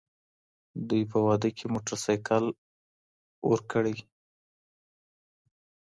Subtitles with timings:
[0.89, 2.45] دوی په واده کي موټرسايکل
[3.49, 3.95] ورکړي